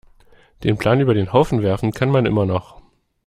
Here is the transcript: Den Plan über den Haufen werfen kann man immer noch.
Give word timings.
Den 0.63 0.77
Plan 0.79 0.99
über 0.99 1.13
den 1.13 1.31
Haufen 1.31 1.61
werfen 1.61 1.91
kann 1.91 2.09
man 2.09 2.25
immer 2.25 2.47
noch. 2.47 2.81